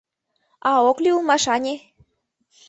А 0.67 0.71
ок 0.89 0.97
лий 1.03 1.15
улмаш, 1.17 1.43
ане? 1.55 1.75